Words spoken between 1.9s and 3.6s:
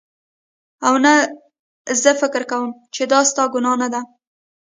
زه فکر کوم چې دا ستا